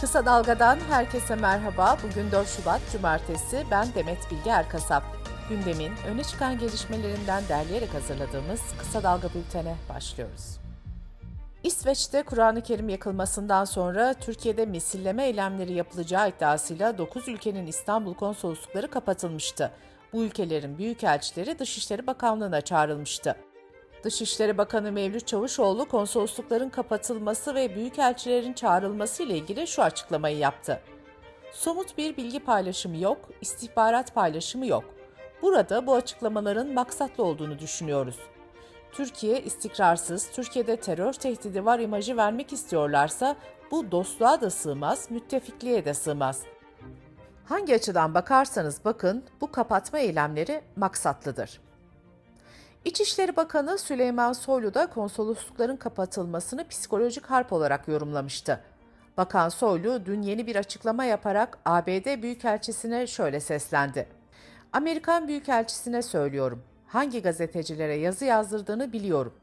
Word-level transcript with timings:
Kısa 0.00 0.26
Dalga'dan 0.26 0.78
herkese 0.88 1.36
merhaba. 1.36 1.96
Bugün 2.02 2.30
4 2.30 2.48
Şubat 2.48 2.80
Cumartesi. 2.92 3.64
Ben 3.70 3.86
Demet 3.94 4.30
Bilge 4.30 4.50
Erkasap. 4.50 5.02
Gündemin 5.48 5.92
öne 6.08 6.24
çıkan 6.24 6.58
gelişmelerinden 6.58 7.42
derleyerek 7.48 7.94
hazırladığımız 7.94 8.60
Kısa 8.78 9.02
Dalga 9.02 9.28
bültene 9.34 9.74
başlıyoruz. 9.88 10.58
İsveç'te 11.62 12.22
Kur'an-ı 12.22 12.62
Kerim 12.62 12.88
yakılmasından 12.88 13.64
sonra 13.64 14.14
Türkiye'de 14.14 14.66
misilleme 14.66 15.26
eylemleri 15.26 15.72
yapılacağı 15.72 16.28
iddiasıyla 16.28 16.98
9 16.98 17.28
ülkenin 17.28 17.66
İstanbul 17.66 18.14
konsoloslukları 18.14 18.90
kapatılmıştı. 18.90 19.70
Bu 20.12 20.24
ülkelerin 20.24 20.78
büyükelçileri 20.78 21.58
Dışişleri 21.58 22.06
Bakanlığı'na 22.06 22.60
çağrılmıştı. 22.60 23.36
Dışişleri 24.04 24.58
Bakanı 24.58 24.92
Mevlüt 24.92 25.26
Çavuşoğlu 25.26 25.88
konsoloslukların 25.88 26.68
kapatılması 26.68 27.54
ve 27.54 27.74
büyükelçilerin 27.76 28.52
çağrılması 28.52 29.22
ile 29.22 29.36
ilgili 29.38 29.66
şu 29.66 29.82
açıklamayı 29.82 30.38
yaptı. 30.38 30.80
Somut 31.52 31.98
bir 31.98 32.16
bilgi 32.16 32.40
paylaşımı 32.40 32.96
yok, 32.96 33.18
istihbarat 33.40 34.14
paylaşımı 34.14 34.66
yok. 34.66 34.84
Burada 35.42 35.86
bu 35.86 35.94
açıklamaların 35.94 36.74
maksatlı 36.74 37.24
olduğunu 37.24 37.58
düşünüyoruz. 37.58 38.16
Türkiye 38.92 39.42
istikrarsız, 39.42 40.30
Türkiye'de 40.30 40.76
terör 40.76 41.12
tehdidi 41.12 41.64
var 41.64 41.78
imajı 41.78 42.16
vermek 42.16 42.52
istiyorlarsa 42.52 43.36
bu 43.70 43.90
dostluğa 43.90 44.40
da 44.40 44.50
sığmaz, 44.50 45.10
müttefikliğe 45.10 45.84
de 45.84 45.94
sığmaz. 45.94 46.42
Hangi 47.44 47.74
açıdan 47.74 48.14
bakarsanız 48.14 48.84
bakın 48.84 49.24
bu 49.40 49.52
kapatma 49.52 49.98
eylemleri 49.98 50.62
maksatlıdır. 50.76 51.60
İçişleri 52.84 53.36
Bakanı 53.36 53.78
Süleyman 53.78 54.32
Soylu 54.32 54.74
da 54.74 54.86
konsoloslukların 54.86 55.76
kapatılmasını 55.76 56.68
psikolojik 56.68 57.26
harp 57.26 57.52
olarak 57.52 57.88
yorumlamıştı. 57.88 58.60
Bakan 59.16 59.48
Soylu 59.48 60.06
dün 60.06 60.22
yeni 60.22 60.46
bir 60.46 60.56
açıklama 60.56 61.04
yaparak 61.04 61.58
ABD 61.64 62.22
Büyükelçisine 62.22 63.06
şöyle 63.06 63.40
seslendi. 63.40 64.08
Amerikan 64.72 65.28
Büyükelçisine 65.28 66.02
söylüyorum. 66.02 66.62
Hangi 66.86 67.22
gazetecilere 67.22 67.94
yazı 67.94 68.24
yazdırdığını 68.24 68.92
biliyorum. 68.92 69.34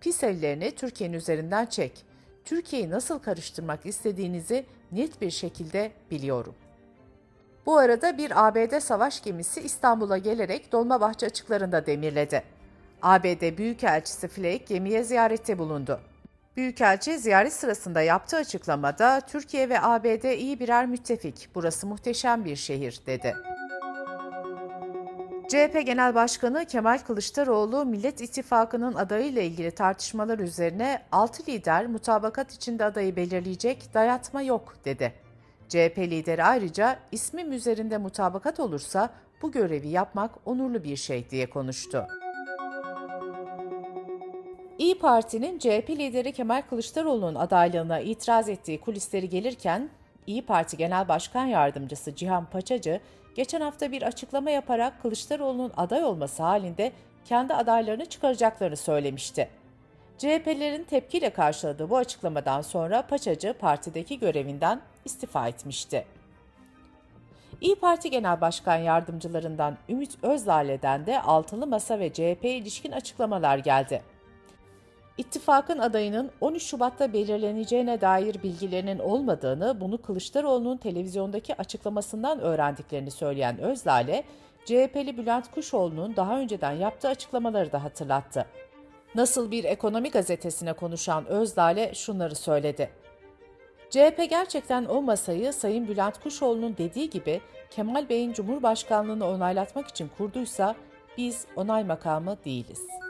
Pis 0.00 0.24
ellerini 0.24 0.70
Türkiye'nin 0.70 1.16
üzerinden 1.16 1.66
çek. 1.66 2.04
Türkiye'yi 2.44 2.90
nasıl 2.90 3.18
karıştırmak 3.18 3.86
istediğinizi 3.86 4.66
net 4.92 5.20
bir 5.20 5.30
şekilde 5.30 5.92
biliyorum. 6.10 6.54
Bu 7.66 7.76
arada 7.76 8.18
bir 8.18 8.46
ABD 8.46 8.80
savaş 8.80 9.22
gemisi 9.22 9.60
İstanbul'a 9.60 10.18
gelerek 10.18 10.72
Dolmabahçe 10.72 11.26
açıklarında 11.26 11.86
demirledi. 11.86 12.55
ABD 13.02 13.58
Büyükelçisi 13.58 14.28
Flake 14.28 14.64
gemiye 14.68 15.04
ziyarette 15.04 15.58
bulundu. 15.58 16.00
Büyükelçi 16.56 17.18
ziyaret 17.18 17.52
sırasında 17.52 18.00
yaptığı 18.00 18.36
açıklamada 18.36 19.20
Türkiye 19.20 19.68
ve 19.68 19.80
ABD 19.80 20.38
iyi 20.38 20.60
birer 20.60 20.86
müttefik, 20.86 21.48
burası 21.54 21.86
muhteşem 21.86 22.44
bir 22.44 22.56
şehir 22.56 23.00
dedi. 23.06 23.34
CHP 25.48 25.86
Genel 25.86 26.14
Başkanı 26.14 26.64
Kemal 26.64 26.98
Kılıçdaroğlu, 26.98 27.84
Millet 27.84 28.20
İttifakı'nın 28.20 28.94
adayıyla 28.94 29.42
ilgili 29.42 29.70
tartışmalar 29.70 30.38
üzerine 30.38 31.02
6 31.12 31.42
lider 31.42 31.86
mutabakat 31.86 32.52
içinde 32.52 32.84
adayı 32.84 33.16
belirleyecek 33.16 33.94
dayatma 33.94 34.42
yok 34.42 34.74
dedi. 34.84 35.12
CHP 35.68 35.98
lideri 35.98 36.44
ayrıca 36.44 36.98
ismim 37.12 37.52
üzerinde 37.52 37.98
mutabakat 37.98 38.60
olursa 38.60 39.10
bu 39.42 39.52
görevi 39.52 39.88
yapmak 39.88 40.30
onurlu 40.44 40.84
bir 40.84 40.96
şey 40.96 41.30
diye 41.30 41.50
konuştu. 41.50 42.06
İyi 44.78 44.98
Parti'nin 44.98 45.58
CHP 45.58 45.90
lideri 45.90 46.32
Kemal 46.32 46.62
Kılıçdaroğlu'nun 46.62 47.34
adaylığına 47.34 48.00
itiraz 48.00 48.48
ettiği 48.48 48.80
kulisleri 48.80 49.28
gelirken, 49.28 49.90
İyi 50.26 50.42
Parti 50.42 50.76
Genel 50.76 51.08
Başkan 51.08 51.46
Yardımcısı 51.46 52.14
Cihan 52.14 52.44
Paçacı, 52.44 53.00
geçen 53.34 53.60
hafta 53.60 53.92
bir 53.92 54.02
açıklama 54.02 54.50
yaparak 54.50 55.02
Kılıçdaroğlu'nun 55.02 55.72
aday 55.76 56.04
olması 56.04 56.42
halinde 56.42 56.92
kendi 57.24 57.54
adaylarını 57.54 58.06
çıkaracaklarını 58.06 58.76
söylemişti. 58.76 59.48
CHP'lerin 60.18 60.84
tepkiyle 60.84 61.30
karşıladığı 61.30 61.90
bu 61.90 61.96
açıklamadan 61.96 62.62
sonra 62.62 63.02
Paçacı 63.02 63.52
partideki 63.52 64.18
görevinden 64.18 64.80
istifa 65.04 65.48
etmişti. 65.48 66.04
İyi 67.60 67.74
Parti 67.74 68.10
Genel 68.10 68.40
Başkan 68.40 68.76
Yardımcılarından 68.76 69.76
Ümit 69.88 70.24
Özdağ'leden 70.24 71.06
de 71.06 71.20
altılı 71.22 71.66
masa 71.66 71.98
ve 71.98 72.12
CHP 72.12 72.44
ilişkin 72.44 72.92
açıklamalar 72.92 73.58
geldi. 73.58 74.15
İttifakın 75.18 75.78
adayının 75.78 76.30
13 76.40 76.62
Şubat'ta 76.62 77.12
belirleneceğine 77.12 78.00
dair 78.00 78.42
bilgilerinin 78.42 78.98
olmadığını, 78.98 79.80
bunu 79.80 80.02
Kılıçdaroğlu'nun 80.02 80.76
televizyondaki 80.76 81.56
açıklamasından 81.56 82.40
öğrendiklerini 82.40 83.10
söyleyen 83.10 83.58
Özlale, 83.58 84.24
CHP'li 84.64 85.16
Bülent 85.16 85.50
Kuşoğlu'nun 85.50 86.16
daha 86.16 86.38
önceden 86.38 86.72
yaptığı 86.72 87.08
açıklamaları 87.08 87.72
da 87.72 87.84
hatırlattı. 87.84 88.46
Nasıl 89.14 89.50
bir 89.50 89.64
ekonomi 89.64 90.10
gazetesine 90.10 90.72
konuşan 90.72 91.26
Özdale 91.26 91.94
şunları 91.94 92.34
söyledi. 92.34 92.90
CHP 93.90 94.30
gerçekten 94.30 94.84
o 94.84 95.02
masayı 95.02 95.52
Sayın 95.52 95.88
Bülent 95.88 96.20
Kuşoğlu'nun 96.20 96.76
dediği 96.76 97.10
gibi 97.10 97.40
Kemal 97.70 98.08
Bey'in 98.08 98.32
Cumhurbaşkanlığını 98.32 99.28
onaylatmak 99.28 99.88
için 99.88 100.10
kurduysa 100.18 100.74
biz 101.18 101.46
onay 101.56 101.84
makamı 101.84 102.36
değiliz.'' 102.44 103.05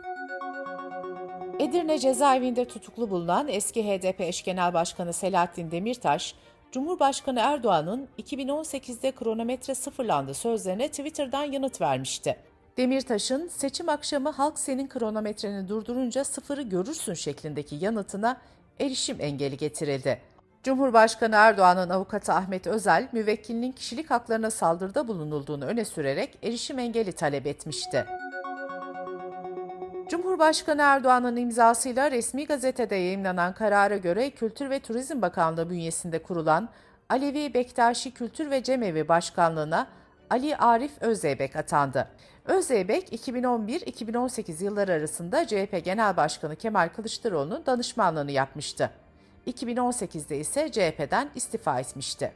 Edirne 1.59 1.99
cezaevinde 1.99 2.65
tutuklu 2.65 3.11
bulunan 3.11 3.49
eski 3.49 3.84
HDP 3.84 4.21
eş 4.21 4.44
genel 4.44 4.75
başkanı 4.75 5.12
Selahattin 5.12 5.71
Demirtaş, 5.71 6.34
Cumhurbaşkanı 6.72 7.41
Erdoğan'ın 7.41 8.09
2018'de 8.19 9.12
kronometre 9.12 9.75
sıfırlandı 9.75 10.34
sözlerine 10.34 10.89
Twitter'dan 10.89 11.45
yanıt 11.45 11.81
vermişti. 11.81 12.37
Demirtaş'ın 12.77 13.49
seçim 13.49 13.89
akşamı 13.89 14.31
halk 14.31 14.59
senin 14.59 14.89
kronometreni 14.89 15.69
durdurunca 15.69 16.25
sıfırı 16.25 16.62
görürsün 16.62 17.15
şeklindeki 17.15 17.77
yanıtına 17.77 18.37
erişim 18.81 19.16
engeli 19.21 19.56
getirildi. 19.56 20.21
Cumhurbaşkanı 20.62 21.34
Erdoğan'ın 21.37 21.91
avukatı 21.91 22.33
Ahmet 22.33 22.66
Özel, 22.66 23.09
müvekkilinin 23.12 23.72
kişilik 23.72 24.11
haklarına 24.11 24.50
saldırıda 24.50 25.09
bulunulduğunu 25.09 25.65
öne 25.65 25.84
sürerek 25.84 26.39
erişim 26.43 26.78
engeli 26.78 27.12
talep 27.12 27.47
etmişti. 27.47 28.06
Cumhurbaşkanı 30.09 30.83
Erdoğan'ın 30.83 31.37
imzasıyla 31.37 32.11
resmi 32.11 32.47
gazetede 32.47 32.94
yayımlanan 32.94 33.55
karara 33.55 33.97
göre 33.97 34.31
Kültür 34.31 34.71
ve 34.71 34.81
Turizm 34.81 35.22
Bakanlığı 35.22 35.71
bünyesinde 35.71 36.22
kurulan 36.22 36.69
Alevi 37.09 37.55
Bektaşi 37.55 38.11
Kültür 38.11 38.50
ve 38.50 38.62
Cemevi 38.62 39.09
Başkanlığı'na 39.09 39.87
Ali 40.31 40.56
Arif 40.56 41.03
Özeybek 41.03 41.56
atandı. 41.56 42.09
Özeybek 42.45 43.27
2011-2018 43.27 44.65
yılları 44.65 44.93
arasında 44.93 45.47
CHP 45.47 45.84
Genel 45.84 46.16
Başkanı 46.16 46.56
Kemal 46.56 46.89
Kılıçdaroğlu'nun 46.89 47.66
danışmanlığını 47.66 48.31
yapmıştı. 48.33 48.91
2018'de 49.47 50.39
ise 50.39 50.72
CHP'den 50.72 51.31
istifa 51.34 51.81
etmişti. 51.81 52.33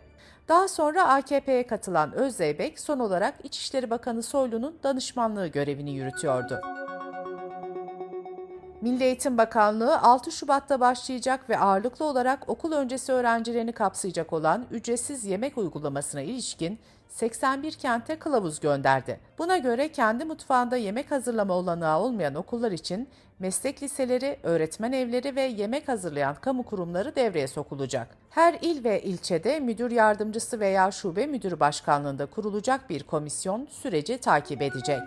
Daha 0.49 0.69
sonra 0.69 1.09
AKP'ye 1.09 1.67
katılan 1.67 2.13
Özeybek 2.13 2.81
son 2.81 2.99
olarak 2.99 3.35
İçişleri 3.45 3.91
Bakanı 3.91 4.23
Soylu'nun 4.23 4.79
danışmanlığı 4.83 5.47
görevini 5.47 5.91
yürütüyordu. 5.91 6.61
Milli 8.83 9.05
Eğitim 9.05 9.39
Bakanlığı 9.39 10.01
6 10.01 10.33
Şubat'ta 10.33 10.81
başlayacak 10.81 11.51
ve 11.51 11.59
ağırlıklı 11.59 12.05
olarak 12.05 12.49
okul 12.49 12.73
öncesi 12.73 13.13
öğrencilerini 13.13 13.73
kapsayacak 13.73 14.33
olan 14.33 14.67
ücretsiz 14.71 15.25
yemek 15.25 15.59
uygulamasına 15.59 16.21
ilişkin 16.21 16.79
81 17.09 17.73
kente 17.73 18.19
kılavuz 18.19 18.61
gönderdi. 18.61 19.21
Buna 19.39 19.59
göre 19.59 19.93
kendi 19.93 20.25
mutfağında 20.25 20.77
yemek 20.77 21.11
hazırlama 21.11 21.55
olanağı 21.55 22.01
olmayan 22.01 22.35
okullar 22.35 22.73
için 22.73 23.09
meslek 23.39 23.83
liseleri, 23.83 24.39
öğretmen 24.43 24.93
evleri 24.93 25.37
ve 25.37 25.43
yemek 25.43 25.89
hazırlayan 25.89 26.35
kamu 26.35 26.63
kurumları 26.63 27.17
devreye 27.17 27.49
sokulacak. 27.49 28.09
Her 28.31 28.59
il 28.63 28.85
ve 28.85 29.03
ilçede 29.03 29.61
müdür 29.61 29.91
yardımcısı 29.91 30.61
veya 30.61 30.91
şube 30.91 31.27
müdürü 31.27 31.61
başkanlığında 31.61 32.27
kurulacak 32.27 32.91
bir 32.91 33.03
komisyon 33.03 33.67
süreci 33.71 34.19
takip 34.19 34.63
edecek. 34.63 35.01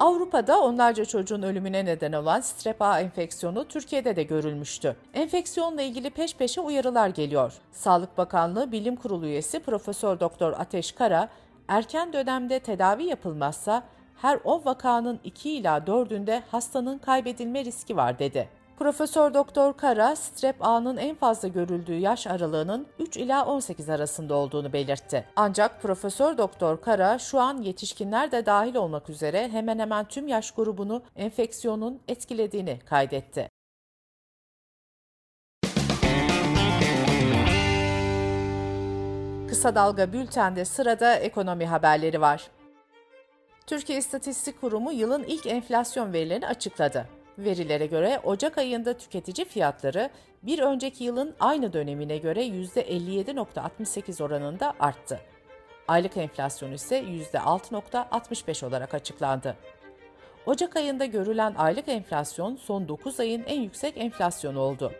Avrupa'da 0.00 0.60
onlarca 0.60 1.04
çocuğun 1.04 1.42
ölümüne 1.42 1.84
neden 1.84 2.12
olan 2.12 2.40
strep 2.40 2.82
A 2.82 3.00
enfeksiyonu 3.00 3.64
Türkiye'de 3.68 4.16
de 4.16 4.22
görülmüştü. 4.22 4.96
Enfeksiyonla 5.14 5.82
ilgili 5.82 6.10
peş 6.10 6.36
peşe 6.36 6.60
uyarılar 6.60 7.08
geliyor. 7.08 7.52
Sağlık 7.72 8.18
Bakanlığı 8.18 8.72
Bilim 8.72 8.96
Kurulu 8.96 9.26
üyesi 9.26 9.60
Profesör 9.60 10.20
Doktor 10.20 10.52
Ateş 10.52 10.92
Kara, 10.92 11.28
erken 11.68 12.12
dönemde 12.12 12.58
tedavi 12.58 13.04
yapılmazsa 13.04 13.82
her 14.16 14.38
10 14.44 14.64
vakanın 14.64 15.20
2 15.24 15.50
ila 15.50 15.78
4'ünde 15.78 16.42
hastanın 16.50 16.98
kaybedilme 16.98 17.64
riski 17.64 17.96
var 17.96 18.18
dedi. 18.18 18.48
Profesör 18.78 19.34
Doktor 19.34 19.76
Kara, 19.76 20.16
strep 20.16 20.56
A'nın 20.60 20.96
en 20.96 21.14
fazla 21.14 21.48
görüldüğü 21.48 21.94
yaş 21.94 22.26
aralığının 22.26 22.86
3 22.98 23.16
ila 23.16 23.46
18 23.46 23.88
arasında 23.88 24.34
olduğunu 24.34 24.72
belirtti. 24.72 25.24
Ancak 25.36 25.82
Profesör 25.82 26.38
Doktor 26.38 26.80
Kara 26.80 27.18
şu 27.18 27.40
an 27.40 27.62
yetişkinler 27.62 28.32
de 28.32 28.46
dahil 28.46 28.74
olmak 28.74 29.10
üzere 29.10 29.48
hemen 29.48 29.78
hemen 29.78 30.04
tüm 30.04 30.28
yaş 30.28 30.50
grubunu 30.50 31.02
enfeksiyonun 31.16 32.00
etkilediğini 32.08 32.78
kaydetti. 32.78 33.50
Kısa 39.48 39.74
Dalga 39.74 40.12
Bülten'de 40.12 40.64
sırada 40.64 41.14
ekonomi 41.14 41.66
haberleri 41.66 42.20
var. 42.20 42.50
Türkiye 43.66 43.98
İstatistik 43.98 44.60
Kurumu 44.60 44.92
yılın 44.92 45.22
ilk 45.22 45.46
enflasyon 45.46 46.12
verilerini 46.12 46.46
açıkladı. 46.46 47.15
Verilere 47.38 47.86
göre 47.86 48.20
Ocak 48.24 48.58
ayında 48.58 48.92
tüketici 48.96 49.44
fiyatları 49.44 50.10
bir 50.42 50.58
önceki 50.58 51.04
yılın 51.04 51.34
aynı 51.40 51.72
dönemine 51.72 52.18
göre 52.18 52.46
%57.68 52.46 54.22
oranında 54.22 54.74
arttı. 54.80 55.20
Aylık 55.88 56.16
enflasyon 56.16 56.72
ise 56.72 57.00
%6.65 57.00 58.66
olarak 58.66 58.94
açıklandı. 58.94 59.56
Ocak 60.46 60.76
ayında 60.76 61.04
görülen 61.04 61.54
aylık 61.54 61.88
enflasyon 61.88 62.56
son 62.56 62.88
9 62.88 63.20
ayın 63.20 63.44
en 63.46 63.60
yüksek 63.60 63.98
enflasyonu 63.98 64.60
oldu. 64.60 64.92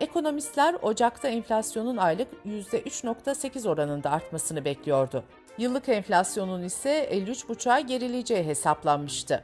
Ekonomistler 0.00 0.76
Ocak'ta 0.82 1.28
enflasyonun 1.28 1.96
aylık 1.96 2.28
%3.8 2.46 3.68
oranında 3.68 4.10
artmasını 4.10 4.64
bekliyordu. 4.64 5.24
Yıllık 5.58 5.88
enflasyonun 5.88 6.62
ise 6.62 7.08
53,5'a 7.12 7.80
gerileceği 7.80 8.44
hesaplanmıştı. 8.44 9.42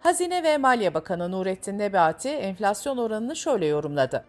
Hazine 0.00 0.42
ve 0.42 0.58
Maliye 0.58 0.94
Bakanı 0.94 1.30
Nurettin 1.30 1.78
Nebati 1.78 2.28
enflasyon 2.28 2.96
oranını 2.96 3.36
şöyle 3.36 3.66
yorumladı. 3.66 4.24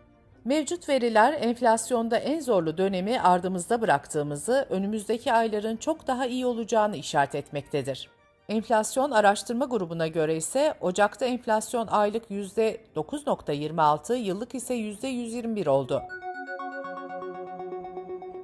Mevcut 0.45 0.89
veriler 0.89 1.33
enflasyonda 1.33 2.17
en 2.17 2.39
zorlu 2.39 2.77
dönemi 2.77 3.21
ardımızda 3.21 3.81
bıraktığımızı, 3.81 4.67
önümüzdeki 4.69 5.33
ayların 5.33 5.77
çok 5.77 6.07
daha 6.07 6.25
iyi 6.25 6.45
olacağını 6.45 6.95
işaret 6.95 7.35
etmektedir. 7.35 8.09
Enflasyon 8.49 9.11
araştırma 9.11 9.65
grubuna 9.65 10.07
göre 10.07 10.35
ise 10.35 10.73
Ocak'ta 10.81 11.25
enflasyon 11.25 11.87
aylık 11.87 12.31
%9.26, 12.31 14.15
yıllık 14.15 14.55
ise 14.55 14.75
%121 14.75 15.69
oldu. 15.69 16.01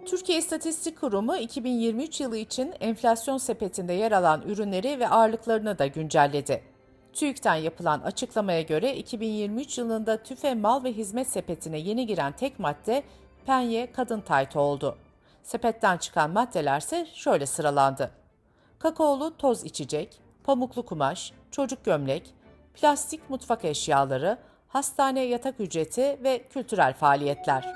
Türkiye 0.06 0.38
İstatistik 0.38 1.02
Kurumu 1.02 1.38
2023 1.38 2.22
yılı 2.22 2.38
için 2.38 2.74
enflasyon 2.80 3.38
sepetinde 3.38 3.94
yer 3.94 4.12
alan 4.12 4.42
ürünleri 4.42 5.00
ve 5.00 5.10
ağırlıklarını 5.10 5.80
da 5.80 5.88
güncelledi. 5.88 6.73
TÜİK'ten 7.14 7.56
yapılan 7.56 8.00
açıklamaya 8.00 8.62
göre 8.62 8.96
2023 8.96 9.78
yılında 9.78 10.24
tüfe 10.24 10.56
mal 10.56 10.84
ve 10.84 10.94
hizmet 10.94 11.28
sepetine 11.28 11.78
yeni 11.78 12.08
giren 12.08 12.32
tek 12.32 12.60
madde 12.60 13.04
penye 13.46 13.92
kadın 13.92 14.22
taytı 14.22 14.60
oldu. 14.60 14.98
Sepetten 15.44 15.98
çıkan 15.98 16.30
maddeler 16.30 16.82
ise 16.82 17.08
şöyle 17.14 17.46
sıralandı. 17.46 18.12
Kakaolu 18.80 19.38
toz 19.38 19.64
içecek, 19.64 20.20
pamuklu 20.44 20.86
kumaş, 20.86 21.34
çocuk 21.52 21.86
gömlek, 21.86 22.34
plastik 22.74 23.30
mutfak 23.30 23.66
eşyaları, 23.66 24.38
hastane 24.68 25.24
yatak 25.24 25.60
ücreti 25.60 26.20
ve 26.24 26.44
kültürel 26.50 26.94
faaliyetler. 26.94 27.74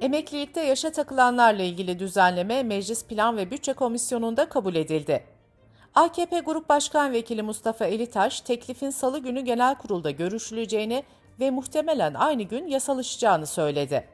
Emeklilikte 0.00 0.60
yaşa 0.60 0.92
takılanlarla 0.92 1.62
ilgili 1.62 1.98
düzenleme 1.98 2.62
Meclis 2.62 3.06
Plan 3.06 3.36
ve 3.36 3.50
Bütçe 3.50 3.72
Komisyonu'nda 3.72 4.48
kabul 4.48 4.74
edildi. 4.74 5.37
AKP 5.98 6.40
Grup 6.40 6.68
Başkan 6.68 7.12
Vekili 7.12 7.42
Mustafa 7.42 7.84
Elitaş, 7.84 8.40
teklifin 8.40 8.90
salı 8.90 9.18
günü 9.18 9.40
genel 9.40 9.74
kurulda 9.74 10.10
görüşüleceğini 10.10 11.02
ve 11.40 11.50
muhtemelen 11.50 12.14
aynı 12.14 12.42
gün 12.42 12.66
yasalışacağını 12.66 13.46
söyledi. 13.46 14.08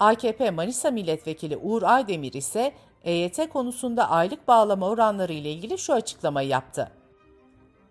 AKP 0.00 0.50
Manisa 0.50 0.90
Milletvekili 0.90 1.56
Uğur 1.56 1.82
Aydemir 1.82 2.32
ise 2.32 2.72
EYT 3.04 3.48
konusunda 3.52 4.10
aylık 4.10 4.48
bağlama 4.48 4.88
oranları 4.88 5.32
ile 5.32 5.52
ilgili 5.52 5.78
şu 5.78 5.94
açıklamayı 5.94 6.48
yaptı. 6.48 6.90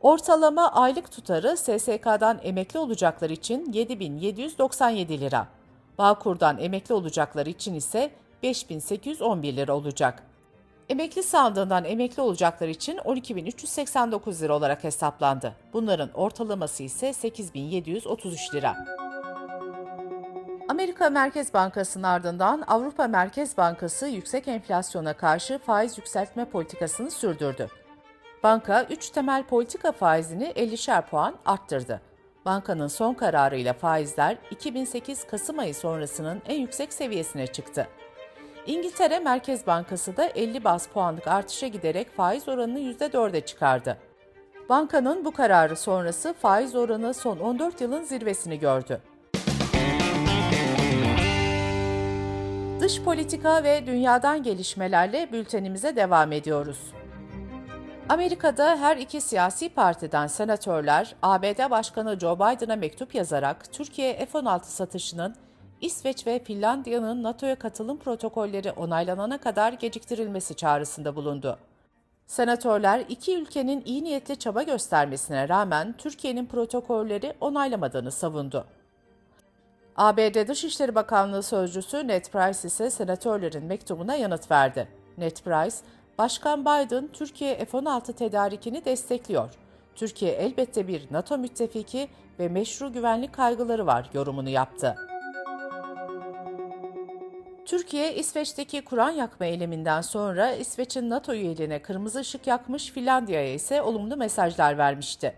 Ortalama 0.01 0.71
aylık 0.71 1.11
tutarı 1.11 1.57
SSK'dan 1.57 2.39
emekli 2.43 2.79
olacaklar 2.79 3.29
için 3.29 3.73
7797 3.73 5.19
lira. 5.19 5.47
Bağkur'dan 5.97 6.57
emekli 6.57 6.93
olacaklar 6.93 7.45
için 7.45 7.73
ise 7.73 8.11
5811 8.43 9.55
lira 9.55 9.75
olacak. 9.75 10.23
Emekli 10.89 11.23
sandığından 11.23 11.85
emekli 11.85 12.21
olacaklar 12.21 12.67
için 12.67 12.97
12.389 12.97 14.41
lira 14.41 14.55
olarak 14.55 14.83
hesaplandı. 14.83 15.53
Bunların 15.73 16.09
ortalaması 16.13 16.83
ise 16.83 17.09
8.733 17.09 18.53
lira. 18.53 18.75
Amerika 20.69 21.09
Merkez 21.09 21.53
Bankası'nın 21.53 22.03
ardından 22.03 22.63
Avrupa 22.67 23.07
Merkez 23.07 23.57
Bankası 23.57 24.07
yüksek 24.07 24.47
enflasyona 24.47 25.13
karşı 25.13 25.59
faiz 25.59 25.97
yükseltme 25.97 26.45
politikasını 26.45 27.11
sürdürdü. 27.11 27.67
Banka 28.43 28.83
3 28.83 29.09
temel 29.09 29.43
politika 29.43 29.91
faizini 29.91 30.45
50'şer 30.45 31.01
puan 31.01 31.35
arttırdı. 31.45 32.01
Bankanın 32.45 32.87
son 32.87 33.13
kararıyla 33.13 33.73
faizler 33.73 34.37
2008 34.51 35.27
Kasım 35.27 35.59
ayı 35.59 35.75
sonrasının 35.75 36.41
en 36.47 36.61
yüksek 36.61 36.93
seviyesine 36.93 37.47
çıktı. 37.47 37.87
İngiltere 38.67 39.19
Merkez 39.19 39.67
Bankası 39.67 40.17
da 40.17 40.25
50 40.25 40.63
bas 40.63 40.87
puanlık 40.87 41.27
artışa 41.27 41.67
giderek 41.67 42.15
faiz 42.15 42.49
oranını 42.49 42.79
%4'e 42.79 43.41
çıkardı. 43.41 43.97
Bankanın 44.69 45.25
bu 45.25 45.31
kararı 45.31 45.75
sonrası 45.75 46.33
faiz 46.33 46.75
oranı 46.75 47.13
son 47.13 47.39
14 47.39 47.81
yılın 47.81 48.03
zirvesini 48.03 48.59
gördü. 48.59 49.01
Dış 52.79 53.01
politika 53.01 53.63
ve 53.63 53.85
dünyadan 53.85 54.43
gelişmelerle 54.43 55.31
bültenimize 55.31 55.95
devam 55.95 56.31
ediyoruz. 56.31 56.79
Amerika'da 58.09 58.77
her 58.77 58.97
iki 58.97 59.21
siyasi 59.21 59.69
partiden 59.69 60.27
senatörler 60.27 61.15
ABD 61.21 61.69
Başkanı 61.69 62.19
Joe 62.19 62.35
Biden'a 62.35 62.75
mektup 62.75 63.15
yazarak 63.15 63.73
Türkiye 63.73 64.25
F-16 64.25 64.63
satışının 64.63 65.35
İsveç 65.81 66.27
ve 66.27 66.43
Finlandiya'nın 66.43 67.23
NATO'ya 67.23 67.55
katılım 67.55 67.97
protokolleri 67.97 68.71
onaylanana 68.71 69.37
kadar 69.37 69.73
geciktirilmesi 69.73 70.55
çağrısında 70.55 71.15
bulundu. 71.15 71.59
Senatörler 72.27 73.05
iki 73.09 73.37
ülkenin 73.37 73.83
iyi 73.85 74.03
niyetli 74.03 74.39
çaba 74.39 74.63
göstermesine 74.63 75.49
rağmen 75.49 75.95
Türkiye'nin 75.97 76.45
protokolleri 76.45 77.33
onaylamadığını 77.41 78.11
savundu. 78.11 78.65
ABD 79.95 80.47
Dışişleri 80.47 80.95
Bakanlığı 80.95 81.43
Sözcüsü 81.43 82.07
Ned 82.07 82.25
Price 82.25 82.67
ise 82.67 82.89
senatörlerin 82.89 83.63
mektubuna 83.63 84.15
yanıt 84.15 84.51
verdi. 84.51 84.87
Ned 85.17 85.37
Price, 85.37 85.75
Başkan 86.17 86.61
Biden 86.61 87.07
Türkiye 87.13 87.65
F-16 87.65 88.13
tedarikini 88.13 88.85
destekliyor. 88.85 89.49
Türkiye 89.95 90.31
elbette 90.31 90.87
bir 90.87 91.07
NATO 91.11 91.37
müttefiki 91.37 92.09
ve 92.39 92.49
meşru 92.49 92.93
güvenlik 92.93 93.33
kaygıları 93.33 93.85
var 93.85 94.09
yorumunu 94.13 94.49
yaptı. 94.49 94.95
Türkiye, 97.67 98.15
İsveç'teki 98.15 98.81
Kur'an 98.81 99.11
yakma 99.11 99.45
eyleminden 99.45 100.01
sonra 100.01 100.51
İsveç'in 100.51 101.09
NATO 101.09 101.33
üyeliğine 101.33 101.81
kırmızı 101.81 102.19
ışık 102.19 102.47
yakmış, 102.47 102.91
Finlandiya'ya 102.91 103.53
ise 103.53 103.81
olumlu 103.81 104.17
mesajlar 104.17 104.77
vermişti. 104.77 105.33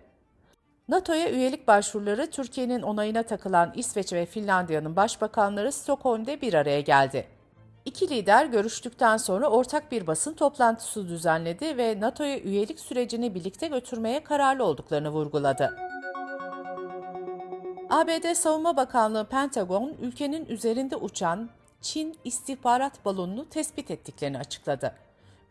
NATO'ya 0.90 1.32
üyelik 1.32 1.68
başvuruları 1.68 2.32
Türkiye'nin 2.32 2.82
onayına 2.82 3.24
takılan 3.24 3.74
İsveç 3.76 4.14
ve 4.14 4.26
Finlandiya'nın 4.26 4.96
başbakanları 4.96 5.72
Stockholm'de 5.72 6.42
bir 6.42 6.54
araya 6.54 6.82
geldi. 6.82 7.28
İki 7.86 8.10
lider 8.10 8.46
görüştükten 8.46 9.18
sonra 9.18 9.48
ortak 9.48 9.92
bir 9.92 10.08
basın 10.08 10.34
toplantısı 10.34 11.08
düzenledi 11.08 11.78
ve 11.78 12.00
NATO'ya 12.00 12.40
üyelik 12.40 12.80
sürecini 12.80 13.36
birlikte 13.36 13.68
götürmeye 13.68 14.24
kararlı 14.24 14.64
olduklarını 14.64 15.10
vurguladı. 15.10 15.78
ABD 17.90 18.34
Savunma 18.34 18.78
Bakanlığı 18.78 19.26
Pentagon, 19.26 19.94
ülkenin 20.02 20.46
üzerinde 20.46 20.96
uçan 20.96 21.50
Çin 21.82 22.18
istihbarat 22.24 23.06
balonunu 23.06 23.50
tespit 23.50 23.92
ettiklerini 23.92 24.38
açıkladı. 24.38 24.96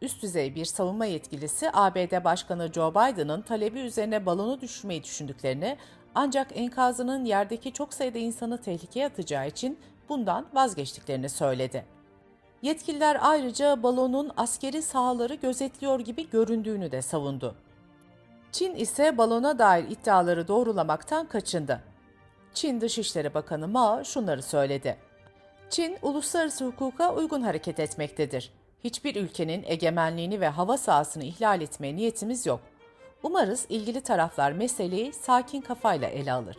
Üst 0.02 0.22
düzey 0.22 0.54
bir 0.54 0.64
savunma 0.64 1.06
yetkilisi 1.06 1.70
ABD 1.72 2.24
Başkanı 2.24 2.72
Joe 2.72 2.90
Biden'ın 2.90 3.42
talebi 3.42 3.78
üzerine 3.78 4.26
balonu 4.26 4.60
düşürmeyi 4.60 5.04
düşündüklerini 5.04 5.76
ancak 6.14 6.56
enkazının 6.56 7.24
yerdeki 7.24 7.72
çok 7.72 7.94
sayıda 7.94 8.18
insanı 8.18 8.62
tehlikeye 8.62 9.06
atacağı 9.06 9.48
için 9.48 9.78
bundan 10.08 10.46
vazgeçtiklerini 10.54 11.28
söyledi. 11.28 11.84
Yetkililer 12.62 13.18
ayrıca 13.20 13.82
balonun 13.82 14.30
askeri 14.36 14.82
sahaları 14.82 15.34
gözetliyor 15.34 16.00
gibi 16.00 16.30
göründüğünü 16.30 16.92
de 16.92 17.02
savundu. 17.02 17.54
Çin 18.52 18.74
ise 18.74 19.18
balona 19.18 19.58
dair 19.58 19.90
iddiaları 19.90 20.48
doğrulamaktan 20.48 21.28
kaçındı. 21.28 21.80
Çin 22.54 22.80
Dışişleri 22.80 23.34
Bakanı 23.34 23.68
Mao 23.68 24.04
şunları 24.04 24.42
söyledi. 24.42 25.07
Çin, 25.70 25.98
uluslararası 26.02 26.64
hukuka 26.64 27.14
uygun 27.14 27.42
hareket 27.42 27.80
etmektedir. 27.80 28.52
Hiçbir 28.84 29.16
ülkenin 29.16 29.64
egemenliğini 29.66 30.40
ve 30.40 30.48
hava 30.48 30.76
sahasını 30.76 31.24
ihlal 31.24 31.60
etmeye 31.60 31.96
niyetimiz 31.96 32.46
yok. 32.46 32.60
Umarız 33.22 33.66
ilgili 33.68 34.00
taraflar 34.00 34.52
meseleyi 34.52 35.12
sakin 35.12 35.60
kafayla 35.60 36.08
ele 36.08 36.32
alır. 36.32 36.56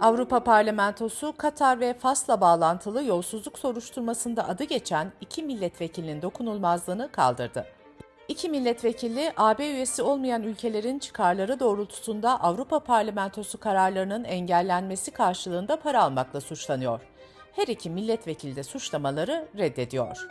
Avrupa 0.00 0.44
Parlamentosu 0.44 1.34
Katar 1.36 1.80
ve 1.80 1.94
Fas'la 1.94 2.40
bağlantılı 2.40 3.04
yolsuzluk 3.04 3.58
soruşturmasında 3.58 4.48
adı 4.48 4.64
geçen 4.64 5.12
iki 5.20 5.42
milletvekilinin 5.42 6.22
dokunulmazlığını 6.22 7.12
kaldırdı. 7.12 7.66
İki 8.30 8.48
milletvekili 8.48 9.32
AB 9.36 9.66
üyesi 9.70 10.02
olmayan 10.02 10.42
ülkelerin 10.42 10.98
çıkarları 10.98 11.60
doğrultusunda 11.60 12.40
Avrupa 12.40 12.80
Parlamentosu 12.80 13.60
kararlarının 13.60 14.24
engellenmesi 14.24 15.10
karşılığında 15.10 15.80
para 15.80 16.02
almakla 16.02 16.40
suçlanıyor. 16.40 17.00
Her 17.52 17.66
iki 17.66 17.90
milletvekili 17.90 18.56
de 18.56 18.62
suçlamaları 18.62 19.48
reddediyor. 19.58 20.28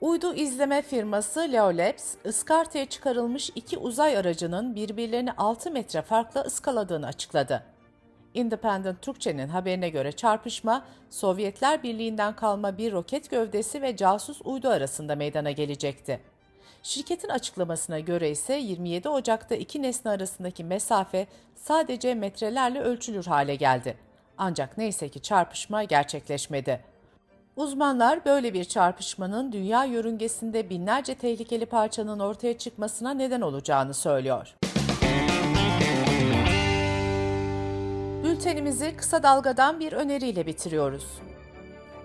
Uydu 0.00 0.34
izleme 0.34 0.82
firması 0.82 1.40
Leolabs, 1.40 2.14
ıskartaya 2.26 2.86
çıkarılmış 2.86 3.50
iki 3.54 3.78
uzay 3.78 4.16
aracının 4.16 4.74
birbirlerini 4.74 5.32
6 5.32 5.70
metre 5.70 6.02
farkla 6.02 6.40
ıskaladığını 6.40 7.06
açıkladı. 7.06 7.62
Independent 8.34 9.02
Türkçe'nin 9.02 9.48
haberine 9.48 9.88
göre 9.88 10.12
çarpışma, 10.12 10.84
Sovyetler 11.10 11.82
Birliği'nden 11.82 12.36
kalma 12.36 12.78
bir 12.78 12.92
roket 12.92 13.30
gövdesi 13.30 13.82
ve 13.82 13.96
casus 13.96 14.40
uydu 14.44 14.68
arasında 14.68 15.16
meydana 15.16 15.50
gelecekti. 15.50 16.20
Şirketin 16.82 17.28
açıklamasına 17.28 18.00
göre 18.00 18.30
ise 18.30 18.54
27 18.54 19.08
Ocak'ta 19.08 19.54
iki 19.54 19.82
nesne 19.82 20.10
arasındaki 20.10 20.64
mesafe 20.64 21.26
sadece 21.54 22.14
metrelerle 22.14 22.80
ölçülür 22.80 23.24
hale 23.24 23.54
geldi. 23.54 23.96
Ancak 24.38 24.78
neyse 24.78 25.08
ki 25.08 25.22
çarpışma 25.22 25.84
gerçekleşmedi. 25.84 26.84
Uzmanlar 27.56 28.24
böyle 28.24 28.54
bir 28.54 28.64
çarpışmanın 28.64 29.52
dünya 29.52 29.84
yörüngesinde 29.84 30.70
binlerce 30.70 31.14
tehlikeli 31.14 31.66
parçanın 31.66 32.18
ortaya 32.18 32.58
çıkmasına 32.58 33.14
neden 33.14 33.40
olacağını 33.40 33.94
söylüyor. 33.94 34.54
Bültenimizi 38.24 38.96
kısa 38.96 39.22
dalgadan 39.22 39.80
bir 39.80 39.92
öneriyle 39.92 40.46
bitiriyoruz. 40.46 41.06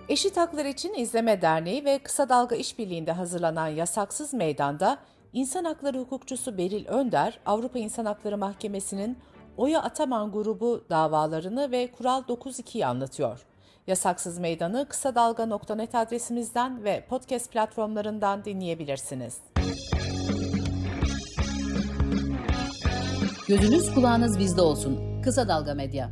Eşit 0.09 0.37
Haklar 0.37 0.65
İçin 0.65 0.93
İzleme 0.93 1.41
Derneği 1.41 1.85
ve 1.85 1.99
Kısa 1.99 2.29
Dalga 2.29 2.55
İşbirliği'nde 2.55 3.11
hazırlanan 3.11 3.67
Yasaksız 3.67 4.33
Meydan'da 4.33 4.97
İnsan 5.33 5.63
Hakları 5.63 5.99
hukukçusu 5.99 6.57
Beril 6.57 6.85
Önder, 6.87 7.39
Avrupa 7.45 7.79
İnsan 7.79 8.05
Hakları 8.05 8.37
Mahkemesi'nin 8.37 9.17
Oya 9.57 9.81
Ataman 9.81 10.31
grubu 10.31 10.85
davalarını 10.89 11.71
ve 11.71 11.91
Kural 11.91 12.21
9.2'yi 12.21 12.85
anlatıyor. 12.85 13.45
Yasaksız 13.87 14.39
Meydanı 14.39 14.85
kısa 14.89 15.15
dalga.net 15.15 15.95
adresimizden 15.95 16.83
ve 16.83 17.05
podcast 17.09 17.51
platformlarından 17.51 18.45
dinleyebilirsiniz. 18.45 19.37
Gözünüz 23.47 23.93
kulağınız 23.93 24.39
bizde 24.39 24.61
olsun. 24.61 25.16
Kısa 25.27 25.47
Dalga 25.47 25.73
Medya. 25.73 26.11